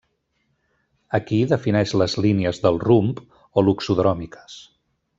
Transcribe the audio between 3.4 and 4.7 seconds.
o loxodròmiques.